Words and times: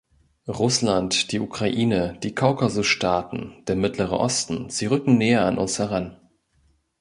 Russland, 0.47 1.31
die 1.31 1.39
Ukraine, 1.39 2.17
die 2.23 2.33
Kaukasus-Staaten, 2.33 3.63
der 3.67 3.75
Mittlere 3.75 4.17
Osten 4.19 4.71
sie 4.71 4.87
rücken 4.87 5.19
näher 5.19 5.45
an 5.45 5.59
uns 5.59 5.77
heran. 5.77 6.17